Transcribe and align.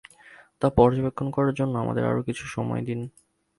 তা 0.61 0.67
পর্যবেক্ষণ 0.77 1.27
করার 1.31 1.53
জন্য 1.53 1.73
আমাদের 1.77 2.03
আরো 2.05 2.21
কিছু 2.23 2.43
সময় 2.47 2.81
দিন। 2.81 2.99